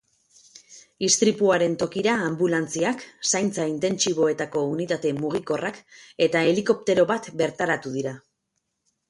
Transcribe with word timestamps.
Istripuaren 1.07 1.75
tokira 1.83 2.15
anbulantziak, 2.29 3.03
zaintza 3.33 3.67
intentsiboetako 3.73 4.65
unitate 4.73 5.13
mugikorrak 5.19 5.79
eta 6.29 6.43
helikoptero 6.49 7.07
bat 7.15 7.31
bertaratu 7.45 7.95
dira. 8.01 8.17